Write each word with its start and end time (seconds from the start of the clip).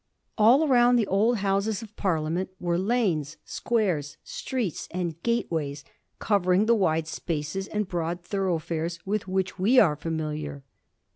All 0.35 0.67
around 0.67 0.95
the 0.95 1.05
old 1.05 1.37
Houses 1.45 1.83
of 1.83 1.95
Parliament 1.95 2.49
were 2.59 2.79
lanes, 2.79 3.37
squares, 3.45 4.17
streets, 4.23 4.87
and 4.89 5.21
gateways 5.21 5.83
covering^ 6.19 6.65
the 6.65 6.73
wide 6.73 7.05
spaces 7.07 7.67
and 7.67 7.87
broad 7.87 8.23
thoroughfares 8.23 8.97
with 9.05 9.27
which 9.27 9.59
we 9.59 9.77
are 9.77 9.95
familiar. 9.95 10.63